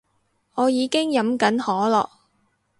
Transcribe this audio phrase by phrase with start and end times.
[0.55, 2.09] 我已經飲緊可樂